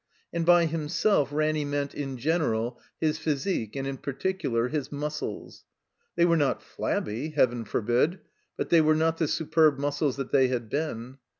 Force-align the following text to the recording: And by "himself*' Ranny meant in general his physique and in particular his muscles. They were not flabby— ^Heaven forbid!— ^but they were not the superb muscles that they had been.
And 0.33 0.47
by 0.47 0.65
"himself*' 0.65 1.31
Ranny 1.31 1.63
meant 1.63 1.93
in 1.93 2.17
general 2.17 2.79
his 2.99 3.19
physique 3.19 3.75
and 3.75 3.85
in 3.85 3.97
particular 3.97 4.67
his 4.69 4.91
muscles. 4.91 5.63
They 6.15 6.25
were 6.25 6.35
not 6.37 6.63
flabby— 6.63 7.29
^Heaven 7.37 7.67
forbid!— 7.67 8.17
^but 8.59 8.69
they 8.69 8.81
were 8.81 8.95
not 8.95 9.19
the 9.19 9.27
superb 9.27 9.77
muscles 9.77 10.15
that 10.17 10.31
they 10.31 10.47
had 10.47 10.71
been. 10.71 11.19